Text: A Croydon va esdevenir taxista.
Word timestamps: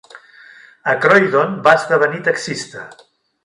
A 0.93 0.95
Croydon 1.03 1.53
va 1.69 1.77
esdevenir 1.81 2.25
taxista. 2.31 2.87